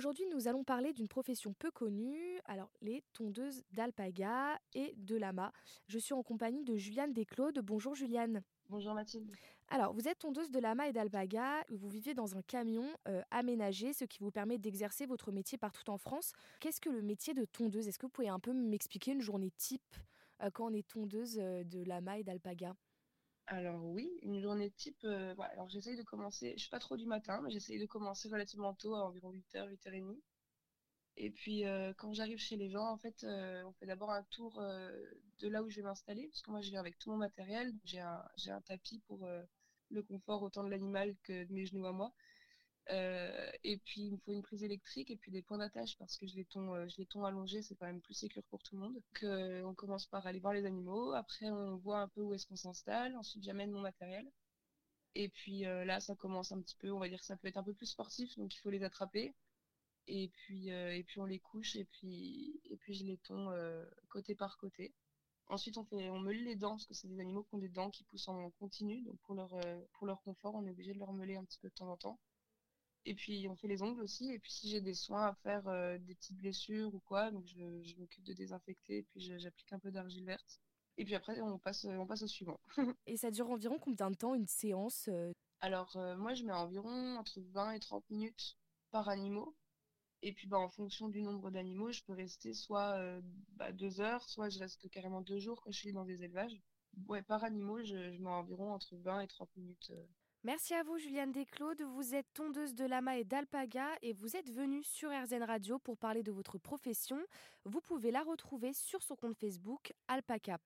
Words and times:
Aujourd'hui, 0.00 0.24
nous 0.32 0.48
allons 0.48 0.64
parler 0.64 0.94
d'une 0.94 1.08
profession 1.08 1.52
peu 1.52 1.70
connue, 1.70 2.40
alors 2.46 2.72
les 2.80 3.04
tondeuses 3.12 3.62
d'alpaga 3.72 4.58
et 4.72 4.94
de 4.96 5.14
lama. 5.14 5.52
Je 5.88 5.98
suis 5.98 6.14
en 6.14 6.22
compagnie 6.22 6.64
de 6.64 6.74
Juliane 6.74 7.12
Desclaudes. 7.12 7.58
Bonjour 7.58 7.94
Juliane. 7.94 8.42
Bonjour 8.70 8.94
Mathilde. 8.94 9.30
Alors, 9.68 9.92
vous 9.92 10.08
êtes 10.08 10.20
tondeuse 10.20 10.50
de 10.50 10.58
lama 10.58 10.88
et 10.88 10.94
d'alpaga, 10.94 11.66
vous 11.68 11.90
vivez 11.90 12.14
dans 12.14 12.34
un 12.34 12.40
camion 12.40 12.86
euh, 13.08 13.20
aménagé, 13.30 13.92
ce 13.92 14.06
qui 14.06 14.20
vous 14.20 14.30
permet 14.30 14.56
d'exercer 14.56 15.04
votre 15.04 15.32
métier 15.32 15.58
partout 15.58 15.90
en 15.90 15.98
France. 15.98 16.32
Qu'est-ce 16.60 16.80
que 16.80 16.88
le 16.88 17.02
métier 17.02 17.34
de 17.34 17.44
tondeuse? 17.44 17.86
Est-ce 17.86 17.98
que 17.98 18.06
vous 18.06 18.10
pouvez 18.10 18.30
un 18.30 18.40
peu 18.40 18.54
m'expliquer 18.54 19.12
une 19.12 19.20
journée 19.20 19.50
type 19.50 19.96
euh, 20.42 20.48
quand 20.50 20.70
on 20.70 20.72
est 20.72 20.88
tondeuse 20.88 21.36
euh, 21.38 21.62
de 21.62 21.84
lama 21.84 22.16
et 22.16 22.24
d'alpaga? 22.24 22.74
Alors 23.52 23.84
oui, 23.84 24.08
une 24.22 24.40
journée 24.40 24.70
type, 24.70 25.04
alors 25.04 25.68
j'essaye 25.68 25.96
de 25.96 26.04
commencer, 26.04 26.54
je 26.56 26.60
suis 26.60 26.70
pas 26.70 26.78
trop 26.78 26.96
du 26.96 27.04
matin, 27.06 27.40
mais 27.42 27.50
j'essaye 27.50 27.80
de 27.80 27.86
commencer 27.86 28.28
relativement 28.28 28.74
tôt, 28.74 28.94
à 28.94 29.04
environ 29.04 29.32
8h, 29.32 29.68
8h30. 29.68 30.22
Et 31.16 31.30
puis 31.30 31.66
euh, 31.66 31.92
quand 31.98 32.12
j'arrive 32.14 32.38
chez 32.38 32.56
les 32.56 32.70
gens, 32.70 32.86
en 32.86 32.96
fait, 32.96 33.24
euh, 33.24 33.64
on 33.64 33.72
fait 33.72 33.86
d'abord 33.86 34.10
un 34.12 34.22
tour 34.30 34.60
euh, 34.60 34.92
de 35.40 35.48
là 35.48 35.64
où 35.64 35.68
je 35.68 35.76
vais 35.76 35.82
m'installer, 35.82 36.28
parce 36.28 36.46
moi 36.46 36.60
je 36.60 36.70
viens 36.70 36.78
avec 36.80 36.96
tout 36.98 37.10
mon 37.10 37.16
matériel. 37.16 37.74
J'ai 37.84 38.00
un 38.00 38.60
tapis 38.66 39.00
pour 39.08 39.28
le 39.90 40.02
confort 40.04 40.42
autant 40.42 40.62
de 40.62 40.70
l'animal 40.70 41.16
que 41.24 41.44
de 41.44 41.52
mes 41.52 41.66
genoux 41.66 41.86
à 41.86 41.92
moi. 41.92 42.12
Et 42.90 43.78
puis 43.84 44.02
il 44.02 44.12
me 44.12 44.16
faut 44.18 44.32
une 44.32 44.42
prise 44.42 44.64
électrique 44.64 45.10
et 45.10 45.16
puis 45.16 45.30
des 45.30 45.42
points 45.42 45.58
d'attache 45.58 45.96
parce 45.98 46.16
que 46.16 46.26
je 46.26 46.34
les 46.34 46.44
tons, 46.44 46.88
je 46.88 46.96
les 46.98 47.06
tons 47.06 47.24
allongés, 47.24 47.62
c'est 47.62 47.74
quand 47.76 47.86
même 47.86 48.00
plus 48.00 48.14
sécure 48.14 48.42
pour 48.50 48.62
tout 48.62 48.76
le 48.76 48.82
monde. 48.82 48.94
Donc 48.94 49.64
on 49.64 49.74
commence 49.74 50.06
par 50.06 50.26
aller 50.26 50.40
voir 50.40 50.54
les 50.54 50.66
animaux, 50.66 51.12
après 51.12 51.50
on 51.50 51.76
voit 51.76 52.00
un 52.00 52.08
peu 52.08 52.20
où 52.22 52.34
est-ce 52.34 52.46
qu'on 52.46 52.56
s'installe, 52.56 53.16
ensuite 53.16 53.44
j'amène 53.44 53.70
mon 53.70 53.80
matériel. 53.80 54.26
Et 55.14 55.28
puis 55.28 55.60
là, 55.60 56.00
ça 56.00 56.14
commence 56.14 56.52
un 56.52 56.60
petit 56.60 56.76
peu, 56.76 56.90
on 56.92 56.98
va 56.98 57.08
dire 57.08 57.20
que 57.20 57.26
ça 57.26 57.36
peut 57.36 57.48
être 57.48 57.56
un 57.58 57.64
peu 57.64 57.74
plus 57.74 57.86
sportif, 57.86 58.36
donc 58.36 58.54
il 58.54 58.58
faut 58.58 58.70
les 58.70 58.82
attraper 58.82 59.34
et 60.10 60.28
puis 60.28 60.72
euh, 60.72 60.94
et 60.94 61.04
puis 61.04 61.20
on 61.20 61.24
les 61.24 61.38
couche 61.38 61.76
et 61.76 61.84
puis 61.84 62.60
et 62.64 62.76
puis 62.76 62.94
je 62.94 63.04
les 63.04 63.18
euh, 63.30 63.84
côté 64.08 64.34
par 64.34 64.58
côté. 64.58 64.92
Ensuite 65.48 65.78
on 65.78 65.84
fait 65.84 66.10
on 66.10 66.20
meule 66.20 66.42
les 66.42 66.56
dents 66.56 66.70
parce 66.72 66.86
que 66.86 66.94
c'est 66.94 67.08
des 67.08 67.20
animaux 67.20 67.44
qui 67.44 67.54
ont 67.54 67.58
des 67.58 67.68
dents 67.68 67.90
qui 67.90 68.04
poussent 68.04 68.28
en 68.28 68.50
continu 68.50 69.02
donc 69.02 69.18
pour 69.20 69.34
leur 69.34 69.52
euh, 69.54 69.80
pour 69.94 70.06
leur 70.06 70.20
confort 70.22 70.54
on 70.54 70.66
est 70.66 70.70
obligé 70.70 70.92
de 70.94 70.98
leur 70.98 71.12
meuler 71.12 71.36
un 71.36 71.44
petit 71.44 71.58
peu 71.60 71.68
de 71.68 71.74
temps 71.74 71.90
en 71.90 71.96
temps. 71.96 72.18
Et 73.06 73.14
puis 73.14 73.46
on 73.48 73.56
fait 73.56 73.68
les 73.68 73.82
ongles 73.82 74.02
aussi 74.02 74.30
et 74.30 74.38
puis 74.38 74.52
si 74.52 74.68
j'ai 74.68 74.80
des 74.80 74.94
soins 74.94 75.28
à 75.28 75.34
faire 75.34 75.64
des 76.00 76.14
petites 76.14 76.36
blessures 76.36 76.94
ou 76.94 77.00
quoi 77.00 77.30
donc 77.30 77.46
je, 77.46 77.82
je 77.82 77.96
m'occupe 77.96 78.24
de 78.24 78.34
désinfecter 78.34 78.98
et 78.98 79.02
puis 79.02 79.20
j'applique 79.38 79.72
un 79.72 79.78
peu 79.78 79.90
d'argile 79.90 80.26
verte. 80.26 80.60
Et 80.98 81.04
puis 81.04 81.14
après 81.14 81.40
on 81.40 81.58
passe 81.58 81.86
on 81.86 82.06
passe 82.06 82.22
au 82.22 82.26
suivant. 82.26 82.60
et 83.06 83.16
ça 83.16 83.30
dure 83.30 83.50
environ 83.50 83.78
combien 83.78 84.10
de 84.10 84.16
temps 84.16 84.34
une 84.34 84.46
séance 84.46 85.08
Alors 85.60 85.96
moi 86.18 86.34
je 86.34 86.44
mets 86.44 86.52
environ 86.52 87.16
entre 87.16 87.40
20 87.40 87.72
et 87.72 87.80
30 87.80 88.08
minutes 88.10 88.58
par 88.90 89.08
animaux. 89.08 89.56
Et 90.22 90.32
puis, 90.32 90.46
bah, 90.46 90.58
en 90.58 90.68
fonction 90.68 91.08
du 91.08 91.22
nombre 91.22 91.50
d'animaux, 91.50 91.92
je 91.92 92.02
peux 92.02 92.12
rester 92.12 92.52
soit 92.52 92.98
euh, 92.98 93.20
bah, 93.56 93.72
deux 93.72 94.00
heures, 94.00 94.28
soit 94.28 94.50
je 94.50 94.58
reste 94.58 94.88
carrément 94.90 95.22
deux 95.22 95.38
jours 95.38 95.62
quand 95.62 95.72
je 95.72 95.78
suis 95.78 95.92
dans 95.92 96.04
des 96.04 96.22
élevages. 96.22 96.60
Ouais, 97.08 97.22
par 97.22 97.42
animaux, 97.44 97.82
je, 97.82 98.12
je 98.12 98.18
mets 98.20 98.30
environ 98.30 98.72
entre 98.72 98.96
20 98.96 99.20
et 99.20 99.28
30 99.28 99.48
minutes. 99.56 99.92
Merci 100.42 100.72
à 100.72 100.82
vous, 100.82 100.96
Juliane 100.96 101.32
Desclaudes. 101.32 101.82
Vous 101.82 102.14
êtes 102.14 102.32
tondeuse 102.32 102.74
de 102.74 102.86
lama 102.86 103.18
et 103.18 103.24
d'alpaga 103.24 103.88
et 104.00 104.14
vous 104.14 104.36
êtes 104.36 104.50
venue 104.50 104.82
sur 104.82 105.10
RZN 105.10 105.42
Radio 105.42 105.78
pour 105.78 105.98
parler 105.98 106.22
de 106.22 106.32
votre 106.32 106.56
profession. 106.56 107.18
Vous 107.66 107.82
pouvez 107.82 108.10
la 108.10 108.22
retrouver 108.22 108.72
sur 108.72 109.02
son 109.02 109.16
compte 109.16 109.36
Facebook 109.36 109.92
Alpacap. 110.08 110.62